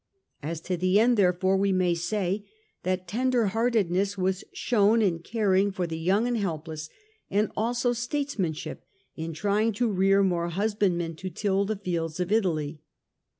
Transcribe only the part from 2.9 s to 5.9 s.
tender heartedness was shown in caring for